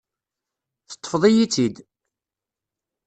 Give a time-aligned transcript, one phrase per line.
[0.89, 1.75] Teṭṭfeḍ-iyi-tt-id.